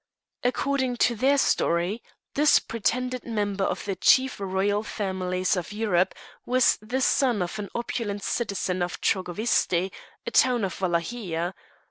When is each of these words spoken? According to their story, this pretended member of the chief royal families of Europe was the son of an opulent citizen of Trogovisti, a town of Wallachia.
According 0.43 0.97
to 0.97 1.15
their 1.15 1.37
story, 1.37 2.01
this 2.33 2.57
pretended 2.57 3.23
member 3.23 3.63
of 3.65 3.85
the 3.85 3.95
chief 3.95 4.39
royal 4.39 4.81
families 4.81 5.55
of 5.55 5.71
Europe 5.71 6.15
was 6.43 6.79
the 6.81 7.01
son 7.01 7.43
of 7.43 7.59
an 7.59 7.69
opulent 7.75 8.23
citizen 8.23 8.81
of 8.81 8.99
Trogovisti, 8.99 9.91
a 10.25 10.31
town 10.31 10.63
of 10.63 10.81
Wallachia. 10.81 11.53